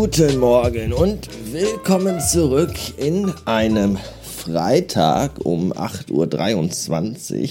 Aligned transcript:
Guten 0.00 0.38
Morgen 0.38 0.92
und 0.92 1.28
willkommen 1.52 2.20
zurück 2.20 2.72
in 2.98 3.32
einem 3.46 3.98
Freitag 4.22 5.44
um 5.44 5.72
8.23 5.72 7.42
Uhr. 7.42 7.48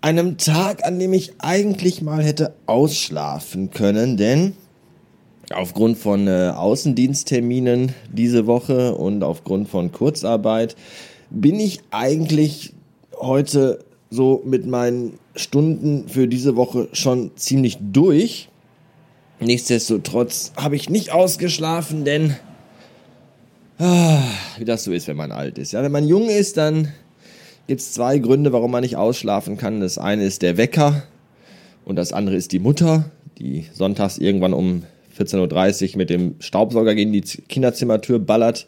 Einem 0.00 0.38
Tag, 0.38 0.84
an 0.84 0.98
dem 0.98 1.12
ich 1.12 1.34
eigentlich 1.38 2.02
mal 2.02 2.24
hätte 2.24 2.56
ausschlafen 2.66 3.70
können, 3.70 4.16
denn 4.16 4.54
aufgrund 5.54 5.98
von 5.98 6.26
äh, 6.26 6.52
Außendienstterminen 6.52 7.94
diese 8.12 8.48
Woche 8.48 8.96
und 8.96 9.22
aufgrund 9.22 9.68
von 9.68 9.92
Kurzarbeit 9.92 10.74
bin 11.30 11.60
ich 11.60 11.78
eigentlich 11.92 12.72
heute 13.16 13.84
so 14.10 14.42
mit 14.44 14.66
meinen 14.66 15.20
Stunden 15.36 16.08
für 16.08 16.26
diese 16.26 16.56
Woche 16.56 16.88
schon 16.92 17.30
ziemlich 17.36 17.78
durch. 17.80 18.49
Nichtsdestotrotz 19.40 20.52
habe 20.56 20.76
ich 20.76 20.90
nicht 20.90 21.12
ausgeschlafen, 21.12 22.04
denn 22.04 22.36
ah, 23.78 24.22
wie 24.58 24.66
das 24.66 24.84
so 24.84 24.92
ist, 24.92 25.08
wenn 25.08 25.16
man 25.16 25.32
alt 25.32 25.56
ist. 25.56 25.72
Ja, 25.72 25.82
wenn 25.82 25.92
man 25.92 26.06
jung 26.06 26.28
ist, 26.28 26.58
dann 26.58 26.92
gibt 27.66 27.80
es 27.80 27.92
zwei 27.92 28.18
Gründe, 28.18 28.52
warum 28.52 28.70
man 28.70 28.82
nicht 28.82 28.96
ausschlafen 28.96 29.56
kann. 29.56 29.80
Das 29.80 29.96
eine 29.96 30.24
ist 30.24 30.42
der 30.42 30.58
Wecker 30.58 31.04
und 31.86 31.96
das 31.96 32.12
andere 32.12 32.36
ist 32.36 32.52
die 32.52 32.58
Mutter, 32.58 33.10
die 33.38 33.66
sonntags 33.72 34.18
irgendwann 34.18 34.52
um 34.52 34.82
14.30 35.18 35.92
Uhr 35.92 35.98
mit 35.98 36.10
dem 36.10 36.34
Staubsauger 36.40 36.94
gegen 36.94 37.12
die 37.12 37.22
Kinderzimmertür 37.22 38.18
ballert. 38.18 38.66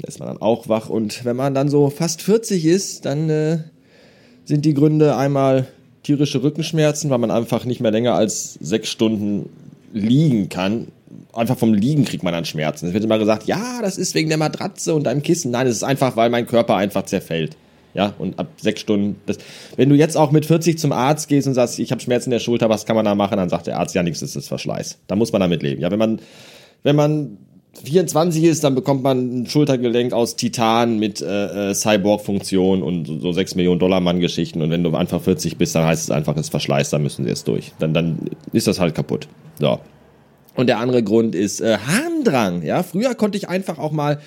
Da 0.00 0.08
ist 0.08 0.18
man 0.18 0.28
dann 0.28 0.42
auch 0.42 0.68
wach. 0.68 0.88
Und 0.88 1.24
wenn 1.24 1.36
man 1.36 1.54
dann 1.54 1.68
so 1.68 1.90
fast 1.90 2.22
40 2.22 2.64
ist, 2.66 3.04
dann 3.04 3.30
äh, 3.30 3.58
sind 4.44 4.64
die 4.64 4.74
Gründe 4.74 5.16
einmal 5.16 5.66
tierische 6.02 6.42
Rückenschmerzen, 6.42 7.10
weil 7.10 7.18
man 7.18 7.30
einfach 7.30 7.64
nicht 7.64 7.80
mehr 7.80 7.90
länger 7.90 8.14
als 8.14 8.54
sechs 8.54 8.90
Stunden 8.90 9.48
liegen 9.92 10.48
kann. 10.48 10.88
Einfach 11.32 11.58
vom 11.58 11.74
Liegen 11.74 12.04
kriegt 12.04 12.22
man 12.22 12.32
dann 12.32 12.44
Schmerzen. 12.44 12.86
Es 12.86 12.94
wird 12.94 13.04
immer 13.04 13.18
gesagt, 13.18 13.44
ja, 13.46 13.80
das 13.82 13.98
ist 13.98 14.14
wegen 14.14 14.28
der 14.28 14.38
Matratze 14.38 14.94
und 14.94 15.04
deinem 15.04 15.22
Kissen. 15.22 15.50
Nein, 15.50 15.66
es 15.66 15.76
ist 15.76 15.82
einfach, 15.82 16.16
weil 16.16 16.30
mein 16.30 16.46
Körper 16.46 16.76
einfach 16.76 17.04
zerfällt. 17.04 17.56
Ja, 17.94 18.14
und 18.18 18.38
ab 18.38 18.48
sechs 18.56 18.80
Stunden, 18.80 19.20
das, 19.26 19.36
wenn 19.76 19.90
du 19.90 19.94
jetzt 19.94 20.16
auch 20.16 20.30
mit 20.30 20.46
40 20.46 20.78
zum 20.78 20.92
Arzt 20.92 21.28
gehst 21.28 21.46
und 21.46 21.52
sagst, 21.52 21.78
ich 21.78 21.90
habe 21.90 22.00
Schmerzen 22.00 22.28
in 22.28 22.32
der 22.32 22.38
Schulter, 22.38 22.70
was 22.70 22.86
kann 22.86 22.96
man 22.96 23.04
da 23.04 23.14
machen? 23.14 23.36
Dann 23.36 23.50
sagt 23.50 23.66
der 23.66 23.78
Arzt, 23.78 23.94
ja, 23.94 24.02
nichts 24.02 24.22
ist 24.22 24.34
das 24.34 24.48
Verschleiß. 24.48 24.98
Da 25.06 25.16
muss 25.16 25.32
man 25.32 25.40
damit 25.40 25.62
leben. 25.62 25.82
Ja, 25.82 25.90
wenn 25.90 25.98
man, 25.98 26.20
wenn 26.82 26.96
man 26.96 27.36
24 27.74 28.44
ist, 28.44 28.64
dann 28.64 28.74
bekommt 28.74 29.02
man 29.02 29.42
ein 29.42 29.46
Schultergelenk 29.46 30.12
aus 30.12 30.36
Titan 30.36 30.98
mit 30.98 31.22
äh, 31.22 31.70
äh, 31.70 31.74
Cyborg-Funktion 31.74 32.82
und 32.82 33.06
so, 33.06 33.18
so 33.18 33.32
6 33.32 33.54
Millionen 33.54 33.80
Dollar 33.80 34.00
Mann-Geschichten. 34.00 34.60
Und 34.60 34.70
wenn 34.70 34.84
du 34.84 34.94
einfach 34.94 35.22
40 35.22 35.56
bist, 35.56 35.74
dann 35.74 35.86
heißt 35.86 36.04
es 36.04 36.10
einfach, 36.10 36.36
es 36.36 36.50
Verschleiß, 36.50 36.90
dann 36.90 37.02
müssen 37.02 37.24
sie 37.24 37.30
es 37.30 37.44
durch. 37.44 37.72
Dann, 37.78 37.94
dann 37.94 38.18
ist 38.52 38.66
das 38.66 38.78
halt 38.78 38.94
kaputt. 38.94 39.26
So. 39.58 39.80
Und 40.54 40.66
der 40.66 40.78
andere 40.78 41.02
Grund 41.02 41.34
ist 41.34 41.60
äh, 41.60 41.78
Harndrang. 41.78 42.62
Ja, 42.62 42.82
früher 42.82 43.14
konnte 43.14 43.38
ich 43.38 43.48
einfach 43.48 43.78
auch 43.78 43.90
mal, 43.90 44.20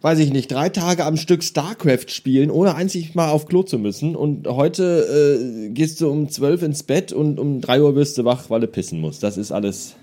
weiß 0.00 0.18
ich 0.20 0.32
nicht, 0.32 0.50
drei 0.50 0.70
Tage 0.70 1.04
am 1.04 1.18
Stück 1.18 1.44
StarCraft 1.44 2.08
spielen, 2.08 2.50
ohne 2.50 2.74
einzig 2.74 3.14
mal 3.14 3.28
auf 3.28 3.46
Klo 3.46 3.62
zu 3.62 3.78
müssen. 3.78 4.16
Und 4.16 4.48
heute 4.48 5.68
äh, 5.68 5.68
gehst 5.68 6.00
du 6.00 6.10
um 6.10 6.30
zwölf 6.30 6.62
ins 6.62 6.82
Bett 6.82 7.12
und 7.12 7.38
um 7.38 7.60
drei 7.60 7.82
Uhr 7.82 7.94
wirst 7.94 8.16
du 8.16 8.24
wach, 8.24 8.48
weil 8.48 8.60
du 8.60 8.68
pissen 8.68 9.00
musst. 9.00 9.22
Das 9.22 9.36
ist 9.36 9.52
alles. 9.52 9.96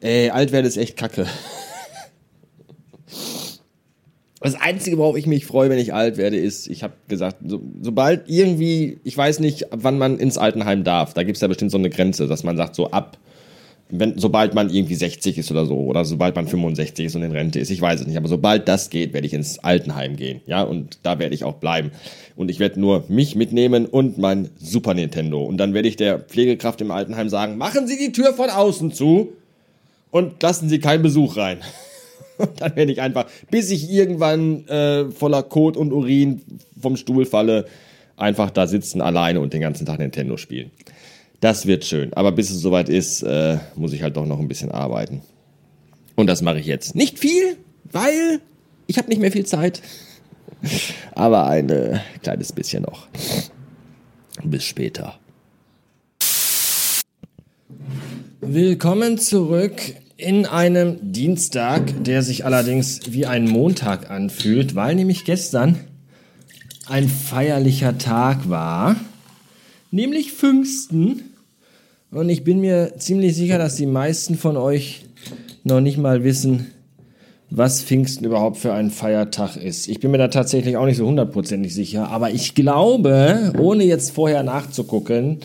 Ey, 0.00 0.30
alt 0.30 0.50
werden 0.50 0.66
ist 0.66 0.76
echt 0.76 0.96
kacke. 0.96 1.26
Das 4.40 4.54
Einzige, 4.54 4.98
worauf 4.98 5.16
ich 5.16 5.26
mich 5.26 5.46
freue, 5.46 5.68
wenn 5.68 5.78
ich 5.78 5.92
alt 5.92 6.16
werde, 6.16 6.36
ist, 6.36 6.68
ich 6.68 6.84
habe 6.84 6.94
gesagt, 7.08 7.38
so, 7.44 7.60
sobald 7.82 8.28
irgendwie, 8.28 9.00
ich 9.02 9.16
weiß 9.16 9.40
nicht, 9.40 9.66
wann 9.70 9.98
man 9.98 10.18
ins 10.18 10.38
Altenheim 10.38 10.84
darf, 10.84 11.12
da 11.12 11.24
gibt 11.24 11.36
es 11.36 11.42
ja 11.42 11.48
bestimmt 11.48 11.72
so 11.72 11.78
eine 11.78 11.90
Grenze, 11.90 12.28
dass 12.28 12.44
man 12.44 12.56
sagt, 12.56 12.76
so 12.76 12.90
ab 12.90 13.18
wenn, 13.90 14.18
sobald 14.18 14.54
man 14.54 14.70
irgendwie 14.70 14.94
60 14.94 15.38
ist 15.38 15.50
oder 15.50 15.66
so, 15.66 15.76
oder 15.76 16.04
sobald 16.04 16.36
man 16.36 16.46
65 16.46 17.06
ist 17.06 17.16
und 17.16 17.22
in 17.22 17.32
Rente 17.32 17.58
ist, 17.58 17.70
ich 17.70 17.80
weiß 17.80 18.00
es 18.00 18.06
nicht, 18.06 18.16
aber 18.16 18.28
sobald 18.28 18.68
das 18.68 18.90
geht, 18.90 19.12
werde 19.12 19.26
ich 19.26 19.32
ins 19.32 19.58
Altenheim 19.60 20.16
gehen, 20.16 20.40
ja, 20.46 20.62
und 20.62 20.98
da 21.02 21.18
werde 21.18 21.34
ich 21.34 21.44
auch 21.44 21.54
bleiben. 21.54 21.90
Und 22.36 22.50
ich 22.50 22.60
werde 22.60 22.78
nur 22.80 23.04
mich 23.08 23.34
mitnehmen 23.34 23.86
und 23.86 24.18
mein 24.18 24.50
Super 24.58 24.94
Nintendo. 24.94 25.42
Und 25.42 25.56
dann 25.56 25.74
werde 25.74 25.88
ich 25.88 25.96
der 25.96 26.20
Pflegekraft 26.20 26.80
im 26.80 26.90
Altenheim 26.90 27.28
sagen, 27.28 27.56
machen 27.56 27.86
Sie 27.86 27.98
die 27.98 28.12
Tür 28.12 28.34
von 28.34 28.50
außen 28.50 28.92
zu 28.92 29.32
und 30.10 30.42
lassen 30.42 30.68
Sie 30.68 30.78
keinen 30.78 31.02
Besuch 31.02 31.36
rein. 31.36 31.58
Und 32.38 32.50
dann 32.60 32.76
werde 32.76 32.92
ich 32.92 33.00
einfach, 33.00 33.26
bis 33.50 33.70
ich 33.70 33.90
irgendwann 33.90 34.66
äh, 34.68 35.10
voller 35.10 35.42
Kot 35.42 35.76
und 35.76 35.92
Urin 35.92 36.42
vom 36.80 36.96
Stuhl 36.96 37.26
falle, 37.26 37.66
einfach 38.16 38.50
da 38.50 38.66
sitzen 38.66 39.00
alleine 39.00 39.40
und 39.40 39.52
den 39.52 39.60
ganzen 39.60 39.86
Tag 39.86 39.98
Nintendo 39.98 40.36
spielen. 40.36 40.70
Das 41.40 41.66
wird 41.66 41.84
schön. 41.84 42.12
Aber 42.14 42.32
bis 42.32 42.50
es 42.50 42.60
soweit 42.60 42.88
ist, 42.88 43.22
äh, 43.22 43.58
muss 43.76 43.92
ich 43.92 44.02
halt 44.02 44.16
doch 44.16 44.26
noch 44.26 44.40
ein 44.40 44.48
bisschen 44.48 44.70
arbeiten. 44.70 45.22
Und 46.16 46.26
das 46.26 46.42
mache 46.42 46.58
ich 46.58 46.66
jetzt. 46.66 46.96
Nicht 46.96 47.18
viel, 47.18 47.56
weil 47.92 48.40
ich 48.86 48.98
habe 48.98 49.08
nicht 49.08 49.20
mehr 49.20 49.30
viel 49.30 49.46
Zeit. 49.46 49.82
Aber 51.14 51.46
ein 51.46 51.68
äh, 51.70 52.00
kleines 52.22 52.52
bisschen 52.52 52.82
noch. 52.82 53.06
Bis 54.42 54.64
später. 54.64 55.18
Willkommen 58.40 59.18
zurück 59.18 59.74
in 60.18 60.44
einem 60.44 61.12
Dienstag, 61.12 62.04
der 62.04 62.22
sich 62.22 62.44
allerdings 62.44 63.00
wie 63.10 63.24
ein 63.24 63.48
Montag 63.48 64.10
anfühlt, 64.10 64.74
weil 64.74 64.94
nämlich 64.94 65.24
gestern 65.24 65.78
ein 66.86 67.08
feierlicher 67.08 67.96
Tag 67.96 68.50
war 68.50 68.96
nämlich 69.90 70.32
Pfingsten. 70.32 71.34
Und 72.10 72.28
ich 72.28 72.44
bin 72.44 72.60
mir 72.60 72.94
ziemlich 72.98 73.36
sicher, 73.36 73.58
dass 73.58 73.76
die 73.76 73.86
meisten 73.86 74.36
von 74.36 74.56
euch 74.56 75.04
noch 75.64 75.80
nicht 75.80 75.98
mal 75.98 76.24
wissen, 76.24 76.68
was 77.50 77.82
Pfingsten 77.82 78.24
überhaupt 78.24 78.58
für 78.58 78.72
ein 78.72 78.90
Feiertag 78.90 79.56
ist. 79.56 79.88
Ich 79.88 80.00
bin 80.00 80.10
mir 80.10 80.18
da 80.18 80.28
tatsächlich 80.28 80.76
auch 80.76 80.86
nicht 80.86 80.98
so 80.98 81.06
hundertprozentig 81.06 81.74
sicher, 81.74 82.08
aber 82.08 82.30
ich 82.30 82.54
glaube, 82.54 83.52
ohne 83.58 83.84
jetzt 83.84 84.10
vorher 84.10 84.42
nachzugucken, 84.42 85.38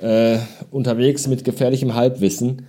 äh, 0.00 0.38
unterwegs 0.70 1.28
mit 1.28 1.44
gefährlichem 1.44 1.94
Halbwissen, 1.94 2.66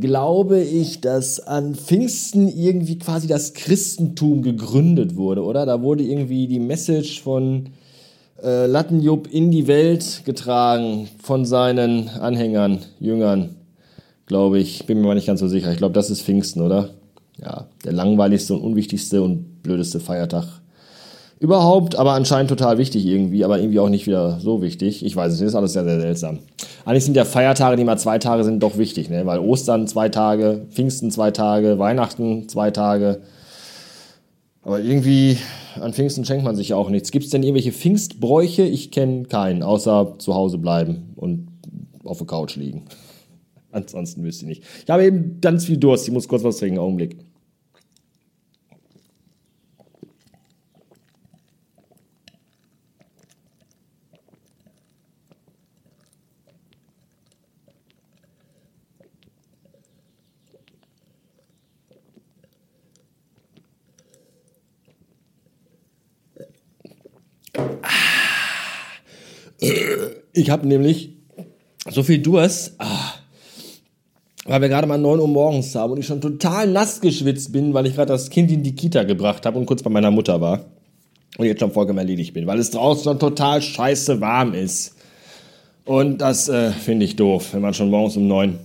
glaube 0.00 0.60
ich, 0.60 1.00
dass 1.00 1.40
an 1.40 1.74
Pfingsten 1.74 2.48
irgendwie 2.48 2.98
quasi 2.98 3.26
das 3.26 3.54
Christentum 3.54 4.42
gegründet 4.42 5.16
wurde, 5.16 5.42
oder? 5.42 5.66
Da 5.66 5.82
wurde 5.82 6.02
irgendwie 6.02 6.46
die 6.46 6.60
Message 6.60 7.22
von 7.22 7.70
äh, 8.42 8.66
Lattenjupp 8.66 9.28
in 9.32 9.50
die 9.50 9.66
Welt 9.66 10.22
getragen 10.24 11.08
von 11.22 11.44
seinen 11.44 12.08
Anhängern, 12.08 12.80
Jüngern, 13.00 13.56
glaube 14.26 14.58
ich. 14.58 14.86
Bin 14.86 15.00
mir 15.00 15.06
mal 15.06 15.14
nicht 15.14 15.26
ganz 15.26 15.40
so 15.40 15.48
sicher. 15.48 15.70
Ich 15.72 15.78
glaube, 15.78 15.94
das 15.94 16.10
ist 16.10 16.22
Pfingsten, 16.22 16.60
oder? 16.60 16.90
Ja, 17.40 17.66
der 17.84 17.92
langweiligste 17.92 18.54
und 18.54 18.62
unwichtigste 18.62 19.22
und 19.22 19.62
blödeste 19.62 20.00
Feiertag 20.00 20.60
überhaupt, 21.40 21.96
aber 21.96 22.12
anscheinend 22.12 22.48
total 22.48 22.78
wichtig 22.78 23.04
irgendwie, 23.06 23.44
aber 23.44 23.58
irgendwie 23.58 23.80
auch 23.80 23.88
nicht 23.88 24.06
wieder 24.06 24.38
so 24.40 24.62
wichtig. 24.62 25.04
Ich 25.04 25.14
weiß 25.14 25.32
es 25.32 25.40
nicht, 25.40 25.48
ist 25.48 25.54
alles 25.54 25.72
sehr, 25.72 25.84
sehr 25.84 26.00
seltsam. 26.00 26.38
Eigentlich 26.84 27.04
sind 27.04 27.16
ja 27.16 27.24
Feiertage, 27.24 27.76
die 27.76 27.84
mal 27.84 27.98
zwei 27.98 28.18
Tage 28.18 28.44
sind, 28.44 28.62
doch 28.62 28.78
wichtig, 28.78 29.10
ne? 29.10 29.26
weil 29.26 29.38
Ostern 29.38 29.86
zwei 29.86 30.08
Tage, 30.08 30.66
Pfingsten 30.70 31.10
zwei 31.10 31.30
Tage, 31.30 31.78
Weihnachten 31.78 32.48
zwei 32.48 32.70
Tage. 32.70 33.20
Aber 34.62 34.80
irgendwie 34.80 35.38
an 35.80 35.92
Pfingsten 35.92 36.24
schenkt 36.24 36.44
man 36.44 36.56
sich 36.56 36.70
ja 36.70 36.76
auch 36.76 36.88
nichts. 36.88 37.10
Gibt 37.10 37.26
es 37.26 37.30
denn 37.30 37.42
irgendwelche 37.42 37.72
Pfingstbräuche? 37.72 38.62
Ich 38.62 38.90
kenne 38.90 39.24
keinen, 39.24 39.62
außer 39.62 40.14
zu 40.18 40.34
Hause 40.34 40.58
bleiben 40.58 41.12
und 41.16 41.48
auf 42.04 42.18
der 42.18 42.26
Couch 42.26 42.56
liegen. 42.56 42.84
Ansonsten 43.72 44.22
wüsste 44.22 44.44
ich 44.44 44.48
nicht. 44.48 44.64
Ich 44.84 44.90
habe 44.90 45.04
eben 45.04 45.40
ganz 45.40 45.66
viel 45.66 45.76
Durst. 45.76 46.06
Ich 46.06 46.14
muss 46.14 46.28
kurz 46.28 46.44
was 46.44 46.58
trinken. 46.58 46.78
Augenblick. 46.78 47.18
Ich 70.32 70.50
habe 70.50 70.66
nämlich 70.66 71.10
so 71.90 72.02
viel 72.02 72.18
Durst, 72.18 72.74
ah, 72.78 73.14
weil 74.46 74.60
wir 74.60 74.68
gerade 74.68 74.86
mal 74.86 74.98
9 74.98 75.20
Uhr 75.20 75.28
morgens 75.28 75.74
haben 75.74 75.92
und 75.92 76.00
ich 76.00 76.06
schon 76.06 76.20
total 76.20 76.66
nass 76.66 77.00
geschwitzt 77.00 77.52
bin, 77.52 77.72
weil 77.74 77.86
ich 77.86 77.94
gerade 77.94 78.12
das 78.12 78.30
Kind 78.30 78.50
in 78.50 78.62
die 78.62 78.74
Kita 78.74 79.04
gebracht 79.04 79.46
habe 79.46 79.58
und 79.58 79.66
kurz 79.66 79.82
bei 79.82 79.90
meiner 79.90 80.10
Mutter 80.10 80.40
war. 80.40 80.66
Und 81.36 81.46
jetzt 81.46 81.60
schon 81.60 81.72
vollkommen 81.72 81.98
erledigt 81.98 82.32
bin, 82.32 82.46
weil 82.46 82.58
es 82.58 82.70
draußen 82.70 83.04
schon 83.04 83.18
total 83.18 83.60
scheiße 83.60 84.20
warm 84.20 84.54
ist. 84.54 84.94
Und 85.84 86.18
das 86.18 86.48
äh, 86.48 86.70
finde 86.70 87.04
ich 87.04 87.16
doof, 87.16 87.52
wenn 87.52 87.62
man 87.62 87.74
schon 87.74 87.90
morgens 87.90 88.16
um 88.16 88.28
9 88.28 88.58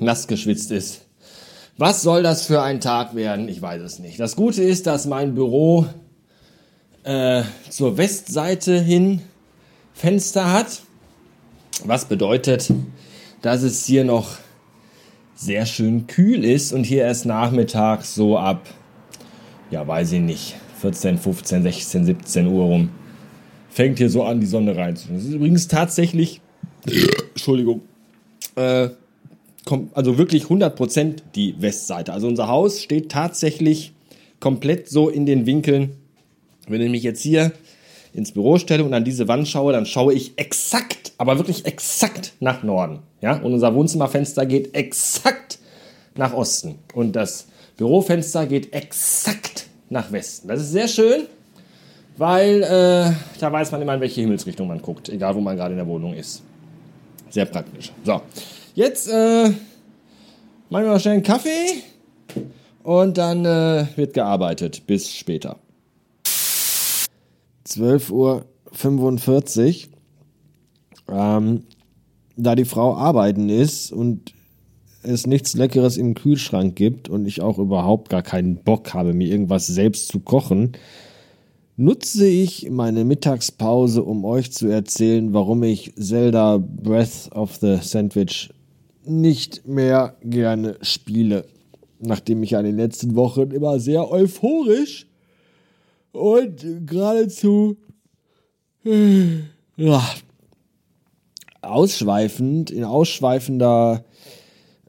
nass 0.00 0.26
geschwitzt 0.26 0.70
ist. 0.70 1.02
Was 1.76 2.02
soll 2.02 2.22
das 2.22 2.46
für 2.46 2.62
ein 2.62 2.80
Tag 2.80 3.14
werden? 3.14 3.48
Ich 3.48 3.60
weiß 3.60 3.82
es 3.82 3.98
nicht. 3.98 4.18
Das 4.18 4.36
Gute 4.36 4.62
ist, 4.62 4.86
dass 4.86 5.06
mein 5.06 5.34
Büro 5.34 5.86
äh, 7.02 7.42
zur 7.68 7.98
Westseite 7.98 8.80
hin 8.80 9.20
Fenster 9.94 10.52
hat. 10.52 10.82
Was 11.84 12.04
bedeutet, 12.04 12.70
dass 13.42 13.62
es 13.62 13.86
hier 13.86 14.04
noch 14.04 14.36
sehr 15.34 15.66
schön 15.66 16.06
kühl 16.06 16.44
ist 16.44 16.72
und 16.72 16.84
hier 16.84 17.02
erst 17.02 17.26
nachmittags 17.26 18.14
so 18.14 18.36
ab, 18.38 18.68
ja, 19.70 19.86
weiß 19.86 20.12
ich 20.12 20.20
nicht, 20.20 20.56
14, 20.80 21.18
15, 21.18 21.62
16, 21.62 22.04
17 22.04 22.46
Uhr 22.46 22.64
rum 22.64 22.90
fängt 23.74 23.98
hier 23.98 24.08
so 24.08 24.22
an, 24.22 24.40
die 24.40 24.46
Sonne 24.46 24.76
reinzunehmen. 24.76 25.20
Das 25.20 25.28
ist 25.28 25.34
übrigens 25.34 25.66
tatsächlich, 25.66 26.40
Entschuldigung, 27.30 27.80
äh, 28.54 28.90
kommt 29.64 29.96
also 29.96 30.16
wirklich 30.16 30.44
100% 30.44 31.22
die 31.34 31.60
Westseite. 31.60 32.12
Also 32.12 32.28
unser 32.28 32.46
Haus 32.46 32.80
steht 32.80 33.10
tatsächlich 33.10 33.92
komplett 34.38 34.88
so 34.88 35.08
in 35.08 35.26
den 35.26 35.46
Winkeln. 35.46 35.96
Wenn 36.68 36.80
ich 36.82 36.90
mich 36.90 37.02
jetzt 37.02 37.22
hier 37.22 37.52
ins 38.14 38.32
Büro 38.32 38.58
stelle 38.58 38.84
und 38.84 38.94
an 38.94 39.04
diese 39.04 39.28
Wand 39.28 39.48
schaue, 39.48 39.72
dann 39.72 39.86
schaue 39.86 40.14
ich 40.14 40.32
exakt, 40.36 41.12
aber 41.18 41.36
wirklich 41.38 41.66
exakt 41.66 42.32
nach 42.40 42.62
Norden. 42.62 43.00
Ja? 43.20 43.36
Und 43.38 43.52
unser 43.52 43.74
Wohnzimmerfenster 43.74 44.46
geht 44.46 44.74
exakt 44.74 45.58
nach 46.16 46.32
Osten. 46.32 46.76
Und 46.94 47.16
das 47.16 47.48
Bürofenster 47.76 48.46
geht 48.46 48.72
exakt 48.72 49.66
nach 49.90 50.12
Westen. 50.12 50.48
Das 50.48 50.60
ist 50.60 50.70
sehr 50.70 50.88
schön, 50.88 51.26
weil 52.16 52.62
äh, 52.62 53.12
da 53.40 53.52
weiß 53.52 53.72
man 53.72 53.82
immer, 53.82 53.94
in 53.94 54.00
welche 54.00 54.20
Himmelsrichtung 54.20 54.68
man 54.68 54.80
guckt, 54.80 55.08
egal 55.08 55.34
wo 55.34 55.40
man 55.40 55.56
gerade 55.56 55.72
in 55.72 55.78
der 55.78 55.86
Wohnung 55.86 56.14
ist. 56.14 56.42
Sehr 57.30 57.46
praktisch. 57.46 57.90
So, 58.04 58.20
jetzt 58.76 59.08
äh, 59.08 59.48
machen 60.70 60.84
wir 60.84 60.90
mal 60.90 61.00
schnell 61.00 61.14
einen 61.14 61.22
Kaffee 61.24 61.82
und 62.84 63.18
dann 63.18 63.44
äh, 63.44 63.86
wird 63.96 64.14
gearbeitet. 64.14 64.86
Bis 64.86 65.12
später. 65.12 65.56
12.45 67.66 69.88
Uhr. 69.88 69.94
Ähm, 71.08 71.64
da 72.36 72.54
die 72.54 72.64
Frau 72.64 72.96
arbeiten 72.96 73.48
ist 73.48 73.92
und 73.92 74.32
es 75.02 75.26
nichts 75.26 75.54
Leckeres 75.54 75.96
im 75.96 76.14
Kühlschrank 76.14 76.76
gibt 76.76 77.08
und 77.08 77.26
ich 77.26 77.42
auch 77.42 77.58
überhaupt 77.58 78.08
gar 78.08 78.22
keinen 78.22 78.56
Bock 78.56 78.94
habe, 78.94 79.12
mir 79.12 79.28
irgendwas 79.28 79.66
selbst 79.66 80.08
zu 80.08 80.20
kochen, 80.20 80.72
nutze 81.76 82.26
ich 82.26 82.70
meine 82.70 83.04
Mittagspause, 83.04 84.02
um 84.02 84.24
euch 84.24 84.52
zu 84.52 84.66
erzählen, 84.66 85.32
warum 85.32 85.62
ich 85.62 85.94
Zelda 85.96 86.58
Breath 86.58 87.30
of 87.32 87.56
the 87.56 87.78
Sandwich 87.82 88.50
nicht 89.04 89.66
mehr 89.66 90.16
gerne 90.22 90.78
spiele. 90.80 91.44
Nachdem 92.00 92.42
ich 92.42 92.50
ja 92.50 92.60
in 92.60 92.66
den 92.66 92.76
letzten 92.76 93.14
Wochen 93.14 93.50
immer 93.50 93.78
sehr 93.78 94.10
euphorisch 94.10 95.06
und 96.14 96.86
geradezu 96.86 97.76
ja, 99.76 100.02
ausschweifend, 101.62 102.70
in 102.70 102.84
ausschweifender, 102.84 104.04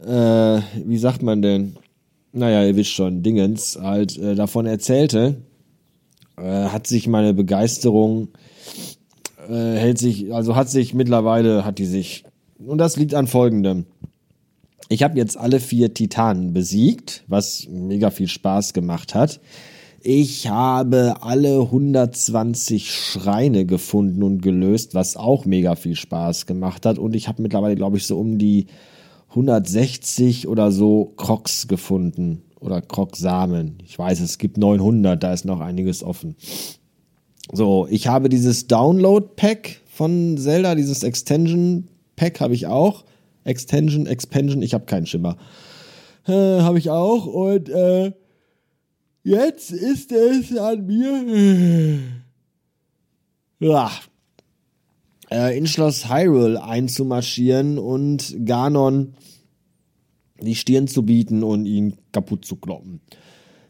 äh, 0.06 0.60
wie 0.86 0.98
sagt 0.98 1.24
man 1.24 1.42
denn? 1.42 1.78
Naja, 2.34 2.66
ihr 2.66 2.76
wisst 2.76 2.92
schon, 2.92 3.24
Dingens, 3.24 3.80
halt 3.82 4.18
äh, 4.18 4.36
davon 4.36 4.66
erzählte, 4.66 5.38
äh, 6.38 6.66
hat 6.66 6.88
sich 6.88 7.08
meine 7.08 7.34
Begeisterung, 7.34 8.30
äh, 9.48 9.54
hält 9.54 9.98
sich, 9.98 10.34
also 10.34 10.58
hat 10.58 10.70
sich 10.70 10.94
mittlerweile, 10.94 11.64
hat 11.64 11.80
die 11.80 11.86
sich, 11.86 12.26
und 12.60 12.78
das 12.78 12.98
liegt 12.98 13.14
an 13.14 13.28
folgendem. 13.28 13.86
Ich 14.90 15.04
habe 15.04 15.18
jetzt 15.18 15.38
alle 15.38 15.62
vier 15.62 15.94
Titanen 15.94 16.52
besiegt, 16.52 17.24
was 17.28 17.68
mega 17.70 18.12
viel 18.12 18.28
Spaß 18.28 18.74
gemacht 18.74 19.16
hat. 19.16 19.40
Ich 20.08 20.50
habe 20.50 21.16
alle 21.22 21.62
120 21.62 22.94
Schreine 22.94 23.66
gefunden 23.66 24.22
und 24.22 24.44
gelöst, 24.44 24.94
was 24.94 25.18
auch 25.18 25.46
mega 25.46 25.76
viel 25.76 25.96
Spaß 25.96 26.46
gemacht 26.46 26.86
hat. 26.86 27.00
Und 27.00 27.16
ich 27.16 27.28
habe 27.28 27.42
mittlerweile, 27.42 27.74
glaube 27.74 27.98
ich, 27.98 28.06
so 28.06 28.20
um 28.20 28.38
die 28.38 28.68
160 29.30 30.48
oder 30.48 30.72
so 30.72 31.12
Crocs 31.18 31.68
gefunden 31.68 32.44
oder 32.60 32.84
Krogsamen. 32.84 33.80
Ich 33.84 33.98
weiß, 33.98 34.20
es 34.20 34.38
gibt 34.38 34.60
900, 34.60 35.24
da 35.24 35.34
ist 35.34 35.44
noch 35.44 35.60
einiges 35.60 36.04
offen. 36.04 36.36
So, 37.52 37.88
ich 37.90 38.06
habe 38.06 38.30
dieses 38.30 38.68
Download-Pack 38.68 39.82
von 39.88 40.38
Zelda, 40.38 40.76
dieses 40.76 41.02
Extension-Pack 41.02 42.42
habe 42.42 42.54
ich 42.54 42.68
auch. 42.68 43.06
Extension, 43.44 44.06
Expansion, 44.06 44.62
ich 44.62 44.76
habe 44.76 44.86
keinen 44.86 45.08
Schimmer. 45.08 45.38
Äh, 46.28 46.62
habe 46.62 46.78
ich 46.78 46.92
auch 46.92 47.26
und 47.26 47.70
äh, 47.70 48.12
jetzt 49.26 49.72
ist 49.72 50.12
es 50.12 50.58
an 50.58 50.86
mir. 50.86 52.00
Ja, 53.58 53.90
äh, 55.32 55.58
in 55.58 55.66
Schloss 55.66 56.10
Hyrule 56.10 56.62
einzumarschieren 56.62 57.80
und 57.80 58.36
Ganon 58.46 59.14
die 60.42 60.56
Stirn 60.56 60.88
zu 60.88 61.04
bieten 61.04 61.42
und 61.42 61.66
ihn 61.66 61.96
kaputt 62.12 62.44
zu 62.44 62.58
kloppen. 62.58 63.00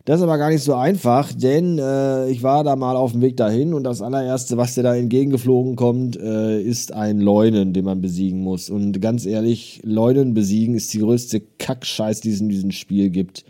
Das 0.06 0.20
ist 0.20 0.24
aber 0.24 0.38
gar 0.38 0.50
nicht 0.52 0.64
so 0.64 0.76
einfach, 0.76 1.34
denn 1.34 1.80
äh, 1.80 2.30
ich 2.30 2.44
war 2.44 2.64
da 2.64 2.76
mal 2.76 2.96
auf 2.96 3.14
dem 3.14 3.22
Weg 3.22 3.38
dahin 3.38 3.74
und 3.74 3.84
das 3.84 4.04
allererste, 4.04 4.56
was 4.56 4.76
dir 4.76 4.84
da 4.84 4.96
entgegengeflogen 4.96 5.76
kommt, 5.76 6.16
äh, 6.16 6.62
ist 6.62 6.94
ein 6.94 7.20
Leunen, 7.20 7.74
den 7.74 7.86
man 7.86 8.02
besiegen 8.02 8.42
muss. 8.42 8.70
Und 8.70 9.02
ganz 9.02 9.26
ehrlich, 9.26 9.82
Leunen 9.84 10.36
besiegen 10.36 10.76
ist 10.76 10.94
die 10.94 11.00
größte 11.00 11.42
Kackscheiß, 11.42 12.22
die 12.22 12.32
es 12.32 12.40
in 12.40 12.50
diesem 12.50 12.72
Spiel 12.72 13.10
gibt. 13.10 13.46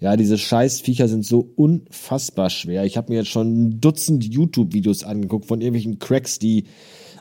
Ja, 0.00 0.16
diese 0.16 0.38
Scheißviecher 0.38 1.08
sind 1.08 1.26
so 1.26 1.50
unfassbar 1.56 2.50
schwer. 2.50 2.84
Ich 2.84 2.96
habe 2.96 3.12
mir 3.12 3.18
jetzt 3.18 3.30
schon 3.30 3.52
ein 3.52 3.80
Dutzend 3.80 4.24
YouTube-Videos 4.24 5.02
angeguckt 5.02 5.46
von 5.46 5.60
irgendwelchen 5.60 5.98
Cracks, 5.98 6.38
die 6.38 6.64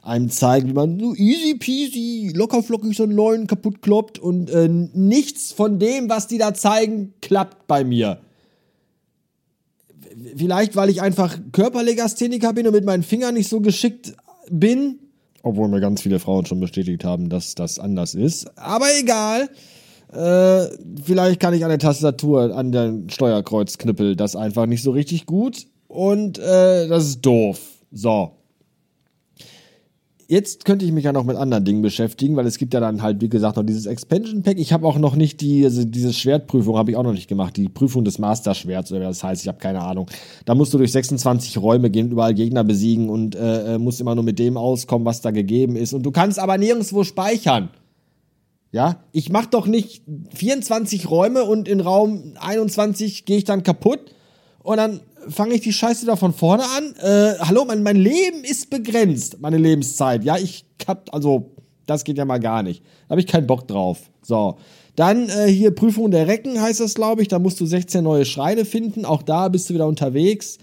einem 0.03 0.29
zeigen, 0.29 0.69
wie 0.69 0.73
man 0.73 0.99
so 0.99 1.15
easy 1.15 1.55
peasy, 1.55 2.31
lockerflockig 2.33 2.95
so 2.95 3.03
einen 3.03 3.15
neuen 3.15 3.47
kaputt 3.47 3.81
kloppt 3.81 4.19
und 4.19 4.49
äh, 4.51 4.69
nichts 4.69 5.51
von 5.51 5.79
dem, 5.79 6.07
was 6.07 6.27
die 6.27 6.37
da 6.37 6.53
zeigen, 6.53 7.13
klappt 7.21 7.67
bei 7.67 7.83
mir. 7.83 8.19
Vielleicht, 10.35 10.75
weil 10.75 10.89
ich 10.89 11.01
einfach 11.01 11.37
Körperlegastheniker 11.51 12.53
bin 12.53 12.67
und 12.67 12.73
mit 12.73 12.85
meinen 12.85 13.03
Fingern 13.03 13.33
nicht 13.33 13.49
so 13.49 13.59
geschickt 13.59 14.15
bin. 14.49 14.99
Obwohl 15.43 15.67
mir 15.67 15.79
ganz 15.79 16.01
viele 16.01 16.19
Frauen 16.19 16.45
schon 16.45 16.59
bestätigt 16.59 17.03
haben, 17.03 17.29
dass 17.29 17.55
das 17.55 17.79
anders 17.79 18.15
ist. 18.15 18.57
Aber 18.57 18.87
egal. 18.99 19.49
Äh, 20.11 20.67
vielleicht 21.03 21.39
kann 21.39 21.53
ich 21.53 21.63
an 21.63 21.69
der 21.69 21.79
Tastatur, 21.79 22.55
an 22.55 22.71
der 22.71 22.93
Steuerkreuzknüppel 23.07 24.15
das 24.15 24.35
einfach 24.35 24.65
nicht 24.65 24.83
so 24.83 24.91
richtig 24.91 25.25
gut. 25.25 25.67
Und 25.87 26.37
äh, 26.39 26.87
das 26.87 27.05
ist 27.05 27.25
doof. 27.25 27.59
So 27.91 28.37
jetzt 30.27 30.65
könnte 30.65 30.85
ich 30.85 30.91
mich 30.91 31.05
ja 31.05 31.13
noch 31.13 31.23
mit 31.23 31.37
anderen 31.37 31.63
Dingen 31.63 31.81
beschäftigen, 31.81 32.35
weil 32.35 32.45
es 32.45 32.57
gibt 32.57 32.73
ja 32.73 32.79
dann 32.79 33.01
halt, 33.01 33.21
wie 33.21 33.29
gesagt, 33.29 33.57
noch 33.57 33.63
dieses 33.63 33.85
Expansion 33.85 34.43
Pack. 34.43 34.59
Ich 34.59 34.73
habe 34.73 34.85
auch 34.85 34.97
noch 34.97 35.15
nicht 35.15 35.41
die, 35.41 35.63
also 35.63 35.83
diese 35.83 36.13
Schwertprüfung 36.13 36.77
habe 36.77 36.91
ich 36.91 36.97
auch 36.97 37.03
noch 37.03 37.13
nicht 37.13 37.27
gemacht. 37.27 37.57
Die 37.57 37.69
Prüfung 37.69 38.03
des 38.03 38.19
Master 38.19 38.53
Schwerts 38.53 38.91
oder 38.91 39.01
das 39.01 39.23
heißt, 39.23 39.41
ich 39.41 39.47
habe 39.47 39.59
keine 39.59 39.81
Ahnung. 39.81 40.09
Da 40.45 40.55
musst 40.55 40.73
du 40.73 40.77
durch 40.77 40.91
26 40.91 41.57
Räume 41.57 41.89
gehen, 41.89 42.11
überall 42.11 42.33
Gegner 42.33 42.63
besiegen 42.63 43.09
und 43.09 43.35
äh, 43.35 43.75
äh, 43.75 43.77
musst 43.77 44.01
immer 44.01 44.15
nur 44.15 44.23
mit 44.23 44.39
dem 44.39 44.57
auskommen, 44.57 45.05
was 45.05 45.21
da 45.21 45.31
gegeben 45.31 45.75
ist. 45.75 45.93
Und 45.93 46.03
du 46.03 46.11
kannst 46.11 46.39
aber 46.39 46.57
nirgendwo 46.57 47.03
speichern. 47.03 47.69
Ja, 48.71 49.03
ich 49.11 49.29
mach 49.29 49.45
doch 49.45 49.65
nicht 49.65 50.03
24 50.35 51.09
Räume 51.09 51.43
und 51.43 51.67
in 51.67 51.79
Raum 51.79 52.33
21 52.39 53.25
gehe 53.25 53.37
ich 53.37 53.45
dann 53.45 53.63
kaputt 53.63 54.13
und 54.61 54.77
dann 54.77 54.99
fange 55.29 55.53
ich 55.53 55.61
die 55.61 55.73
Scheiße 55.73 56.05
da 56.05 56.15
von 56.15 56.33
vorne 56.33 56.63
an. 56.63 56.93
Äh, 57.01 57.39
hallo, 57.39 57.65
mein, 57.65 57.83
mein 57.83 57.95
Leben 57.95 58.43
ist 58.43 58.69
begrenzt, 58.69 59.39
meine 59.39 59.57
Lebenszeit. 59.57 60.23
Ja, 60.23 60.37
ich 60.37 60.65
hab, 60.87 61.13
also, 61.13 61.51
das 61.85 62.03
geht 62.03 62.17
ja 62.17 62.25
mal 62.25 62.39
gar 62.39 62.63
nicht. 62.63 62.83
Da 63.07 63.11
habe 63.11 63.21
ich 63.21 63.27
keinen 63.27 63.47
Bock 63.47 63.67
drauf. 63.67 64.09
So. 64.21 64.57
Dann 64.95 65.29
äh, 65.29 65.47
hier 65.47 65.71
Prüfung 65.71 66.11
der 66.11 66.27
Recken 66.27 66.59
heißt 66.59 66.79
das, 66.79 66.95
glaube 66.95 67.21
ich. 67.21 67.27
Da 67.27 67.39
musst 67.39 67.59
du 67.59 67.65
16 67.65 68.03
neue 68.03 68.25
Schreine 68.25 68.65
finden. 68.65 69.05
Auch 69.05 69.21
da 69.21 69.47
bist 69.47 69.69
du 69.69 69.73
wieder 69.73 69.87
unterwegs. 69.87 70.57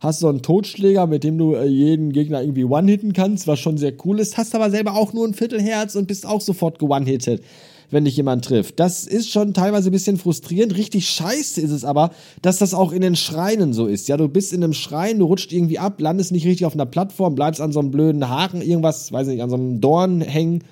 Hast 0.00 0.20
so 0.20 0.28
einen 0.28 0.42
Totschläger, 0.42 1.06
mit 1.06 1.24
dem 1.24 1.38
du 1.38 1.54
äh, 1.54 1.66
jeden 1.66 2.12
Gegner 2.12 2.40
irgendwie 2.40 2.64
one-hitten 2.64 3.12
kannst, 3.12 3.46
was 3.46 3.60
schon 3.60 3.76
sehr 3.76 3.92
cool 4.04 4.18
ist. 4.18 4.38
Hast 4.38 4.54
aber 4.54 4.70
selber 4.70 4.94
auch 4.94 5.12
nur 5.12 5.26
ein 5.26 5.34
Viertelherz 5.34 5.94
und 5.94 6.08
bist 6.08 6.26
auch 6.26 6.40
sofort 6.40 6.78
ge-one-hitted 6.78 7.42
wenn 7.90 8.04
dich 8.04 8.16
jemand 8.16 8.44
trifft. 8.44 8.78
Das 8.78 9.04
ist 9.04 9.30
schon 9.30 9.52
teilweise 9.52 9.90
ein 9.90 9.92
bisschen 9.92 10.16
frustrierend. 10.16 10.76
Richtig 10.76 11.10
scheiße 11.10 11.60
ist 11.60 11.70
es 11.70 11.84
aber, 11.84 12.10
dass 12.40 12.58
das 12.58 12.72
auch 12.72 12.92
in 12.92 13.02
den 13.02 13.16
Schreinen 13.16 13.72
so 13.72 13.86
ist. 13.86 14.08
Ja, 14.08 14.16
du 14.16 14.28
bist 14.28 14.52
in 14.52 14.62
einem 14.62 14.74
Schrein, 14.74 15.18
du 15.18 15.26
rutscht 15.26 15.52
irgendwie 15.52 15.78
ab, 15.78 16.00
landest 16.00 16.32
nicht 16.32 16.46
richtig 16.46 16.66
auf 16.66 16.74
einer 16.74 16.86
Plattform, 16.86 17.34
bleibst 17.34 17.60
an 17.60 17.72
so 17.72 17.80
einem 17.80 17.90
blöden 17.90 18.28
Haken, 18.28 18.62
irgendwas, 18.62 19.12
weiß 19.12 19.26
nicht, 19.26 19.42
an 19.42 19.50
so 19.50 19.56
einem 19.56 19.80
Dorn 19.80 20.20
hängen 20.20 20.62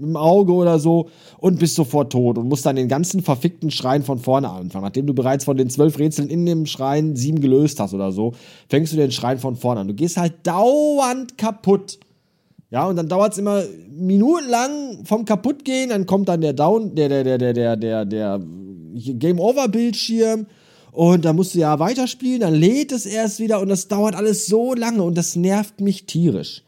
im 0.00 0.16
Auge 0.16 0.52
oder 0.52 0.78
so 0.78 1.08
und 1.38 1.58
bist 1.58 1.74
sofort 1.74 2.12
tot 2.12 2.38
und 2.38 2.48
musst 2.48 2.66
dann 2.66 2.76
den 2.76 2.88
ganzen 2.88 3.22
verfickten 3.22 3.70
Schrein 3.70 4.02
von 4.02 4.18
vorne 4.18 4.50
anfangen. 4.50 4.84
Nachdem 4.84 5.06
du 5.06 5.14
bereits 5.14 5.44
von 5.44 5.56
den 5.56 5.70
zwölf 5.70 5.98
Rätseln 5.98 6.28
in 6.28 6.46
dem 6.46 6.66
Schrein 6.66 7.16
sieben 7.16 7.40
gelöst 7.40 7.80
hast 7.80 7.94
oder 7.94 8.12
so, 8.12 8.32
fängst 8.68 8.92
du 8.92 8.96
den 8.96 9.12
Schrein 9.12 9.38
von 9.38 9.56
vorne 9.56 9.80
an. 9.80 9.88
Du 9.88 9.94
gehst 9.94 10.16
halt 10.16 10.34
dauernd 10.44 11.38
kaputt. 11.38 11.98
Ja, 12.70 12.88
und 12.88 12.96
dann 12.96 13.08
dauert 13.08 13.32
es 13.32 13.38
immer 13.38 13.62
minutenlang 13.88 15.04
vom 15.04 15.24
Kaputtgehen, 15.24 15.90
dann 15.90 16.06
kommt 16.06 16.28
dann 16.28 16.40
der 16.40 16.54
Down, 16.54 16.94
der, 16.96 17.08
der, 17.08 17.22
der, 17.22 17.38
der, 17.38 17.52
der, 17.52 17.76
der, 17.76 18.04
der 18.04 18.40
Game 18.94 19.38
Over 19.38 19.68
Bildschirm 19.68 20.46
und 20.90 21.24
da 21.24 21.32
musst 21.32 21.54
du 21.54 21.58
ja 21.58 21.78
weiterspielen, 21.78 22.40
dann 22.40 22.54
lädt 22.54 22.92
es 22.92 23.06
erst 23.06 23.40
wieder 23.40 23.60
und 23.60 23.68
das 23.68 23.88
dauert 23.88 24.14
alles 24.14 24.46
so 24.46 24.74
lange 24.74 25.02
und 25.02 25.16
das 25.16 25.36
nervt 25.36 25.80
mich 25.80 26.06
tierisch. 26.06 26.62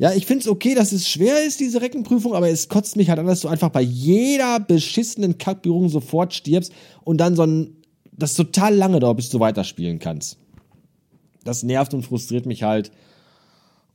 Ja, 0.00 0.12
ich 0.12 0.26
find's 0.26 0.46
okay, 0.46 0.76
dass 0.76 0.92
es 0.92 1.08
schwer 1.08 1.44
ist, 1.44 1.58
diese 1.58 1.80
Reckenprüfung, 1.80 2.34
aber 2.34 2.48
es 2.48 2.68
kotzt 2.68 2.96
mich 2.96 3.10
halt 3.10 3.18
an, 3.18 3.26
dass 3.26 3.40
du 3.40 3.48
einfach 3.48 3.70
bei 3.70 3.80
jeder 3.80 4.60
beschissenen 4.60 5.38
Kackberührung 5.38 5.88
sofort 5.88 6.32
stirbst 6.32 6.72
und 7.02 7.18
dann 7.20 7.34
so 7.34 7.42
ein, 7.42 7.76
das 8.12 8.34
total 8.34 8.76
lange 8.76 9.00
dauert, 9.00 9.16
bis 9.16 9.28
du 9.30 9.40
weiterspielen 9.40 9.98
kannst. 9.98 10.38
Das 11.42 11.64
nervt 11.64 11.94
und 11.94 12.04
frustriert 12.04 12.46
mich 12.46 12.62
halt. 12.62 12.92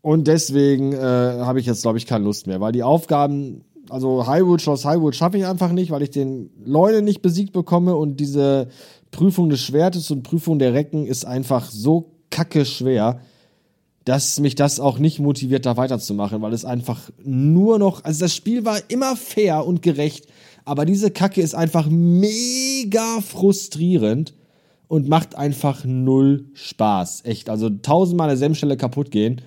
Und 0.01 0.27
deswegen 0.27 0.91
äh, 0.91 0.97
habe 0.97 1.61
ich 1.61 1.65
jetzt, 1.65 1.83
glaube 1.83 1.97
ich, 1.97 2.05
keine 2.05 2.25
Lust 2.25 2.47
mehr, 2.47 2.59
weil 2.59 2.73
die 2.73 2.83
Aufgaben, 2.83 3.63
also 3.89 4.27
Highwood, 4.27 4.61
Schloss 4.61 4.83
Highwood 4.83 5.15
schaffe 5.15 5.37
ich 5.37 5.45
einfach 5.45 5.71
nicht, 5.71 5.89
weil 5.89 6.01
ich 6.01 6.09
den 6.09 6.49
Leute 6.65 7.01
nicht 7.01 7.21
besiegt 7.21 7.53
bekomme 7.53 7.95
und 7.95 8.19
diese 8.19 8.67
Prüfung 9.11 9.49
des 9.49 9.61
Schwertes 9.61 10.11
und 10.11 10.23
Prüfung 10.23 10.59
der 10.59 10.73
Recken 10.73 11.05
ist 11.05 11.25
einfach 11.25 11.71
so 11.71 12.11
kacke 12.29 12.65
schwer 12.65 13.21
dass 14.05 14.39
mich 14.39 14.55
das 14.55 14.79
auch 14.79 14.99
nicht 14.99 15.19
motiviert, 15.19 15.65
da 15.65 15.77
weiterzumachen, 15.77 16.41
weil 16.41 16.53
es 16.53 16.65
einfach 16.65 17.09
nur 17.23 17.79
noch, 17.79 18.03
also 18.03 18.19
das 18.19 18.35
Spiel 18.35 18.65
war 18.65 18.79
immer 18.89 19.15
fair 19.15 19.65
und 19.65 19.81
gerecht, 19.81 20.27
aber 20.65 20.85
diese 20.85 21.11
Kacke 21.11 21.41
ist 21.41 21.55
einfach 21.55 21.87
mega 21.89 23.21
frustrierend 23.21 24.33
und 24.87 25.09
macht 25.09 25.35
einfach 25.35 25.85
null 25.85 26.45
Spaß. 26.53 27.25
Echt, 27.25 27.49
also 27.49 27.69
tausendmal 27.69 28.29
eine 28.29 28.37
Semstelle 28.37 28.77
kaputt 28.77 29.11
gehen, 29.11 29.41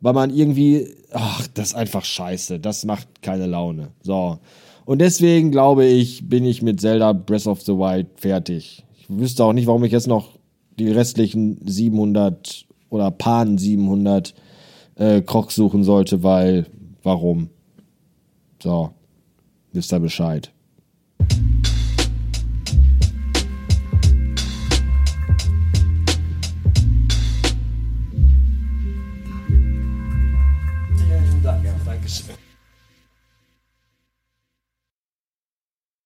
weil 0.00 0.14
man 0.14 0.34
irgendwie, 0.34 0.88
ach, 1.12 1.46
das 1.54 1.68
ist 1.68 1.74
einfach 1.74 2.04
scheiße, 2.04 2.58
das 2.58 2.84
macht 2.84 3.22
keine 3.22 3.46
Laune. 3.46 3.88
So. 4.02 4.38
Und 4.84 5.00
deswegen 5.00 5.50
glaube 5.50 5.84
ich, 5.84 6.28
bin 6.28 6.44
ich 6.44 6.62
mit 6.62 6.80
Zelda 6.80 7.12
Breath 7.12 7.46
of 7.46 7.62
the 7.62 7.72
Wild 7.72 8.08
fertig. 8.16 8.84
Ich 8.98 9.06
wüsste 9.08 9.44
auch 9.44 9.52
nicht, 9.52 9.66
warum 9.66 9.84
ich 9.84 9.92
jetzt 9.92 10.08
noch 10.08 10.38
die 10.78 10.90
restlichen 10.90 11.60
700 11.66 12.66
oder 12.90 13.10
Pan 13.10 13.56
700 13.56 14.34
äh, 14.96 15.22
Crocs 15.22 15.54
suchen 15.54 15.84
sollte, 15.84 16.22
weil 16.22 16.66
warum? 17.02 17.48
So, 18.62 18.90
wisst 19.72 19.92
ihr 19.92 20.00
Bescheid. 20.00 20.52